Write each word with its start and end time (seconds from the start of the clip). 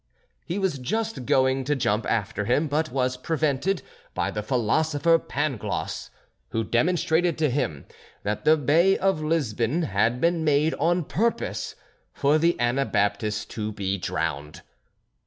He 0.47 0.57
was 0.57 0.79
just 0.79 1.27
going 1.27 1.63
to 1.65 1.75
jump 1.75 2.07
after 2.09 2.45
him, 2.45 2.67
but 2.67 2.89
was 2.91 3.17
prevented 3.17 3.83
by 4.15 4.31
the 4.31 4.41
philosopher 4.41 5.19
Pangloss, 5.19 6.09
who 6.49 6.63
demonstrated 6.63 7.37
to 7.37 7.51
him 7.51 7.85
that 8.23 8.43
the 8.43 8.57
Bay 8.57 8.97
of 8.97 9.21
Lisbon 9.21 9.83
had 9.83 10.19
been 10.19 10.43
made 10.43 10.73
on 10.79 11.03
purpose 11.03 11.75
for 12.13 12.39
the 12.39 12.59
Anabaptist 12.59 13.51
to 13.51 13.71
be 13.71 13.99
drowned. 13.99 14.63